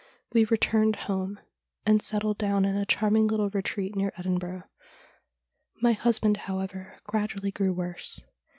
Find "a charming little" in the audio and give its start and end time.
2.75-3.51